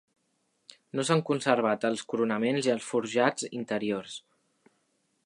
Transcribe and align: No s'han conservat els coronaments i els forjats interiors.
No 0.99 1.03
s'han 1.09 1.21
conservat 1.27 1.85
els 1.91 2.03
coronaments 2.13 2.71
i 2.71 2.73
els 2.79 2.89
forjats 2.95 3.47
interiors. 3.63 4.21